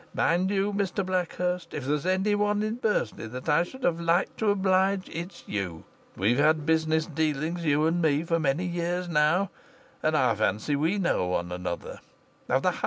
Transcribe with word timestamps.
Mind 0.15 0.49
you, 0.49 0.73
Mr 0.73 1.05
Blackhurst, 1.05 1.75
if 1.75 1.85
there's 1.85 2.07
anyone 2.07 2.63
in 2.63 2.77
Bursley 2.77 3.27
that 3.27 3.47
I 3.47 3.61
should 3.61 3.83
have 3.83 3.99
liked 4.01 4.35
to 4.39 4.49
oblige, 4.49 5.07
it's 5.09 5.43
you. 5.45 5.83
We've 6.17 6.39
had 6.39 6.65
business 6.65 7.05
dealings, 7.05 7.63
you 7.63 7.85
and 7.85 8.01
me, 8.01 8.23
for 8.23 8.39
many 8.39 8.65
years 8.65 9.07
now, 9.07 9.51
and 10.01 10.17
I 10.17 10.33
fancy 10.33 10.75
we 10.75 10.97
know 10.97 11.27
one 11.27 11.51
another. 11.51 11.99